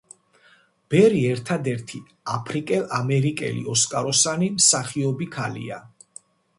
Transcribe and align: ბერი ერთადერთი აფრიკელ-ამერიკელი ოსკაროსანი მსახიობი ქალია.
ბერი 0.93 1.19
ერთადერთი 1.33 2.01
აფრიკელ-ამერიკელი 2.37 3.65
ოსკაროსანი 3.77 4.53
მსახიობი 4.59 5.33
ქალია. 5.41 5.85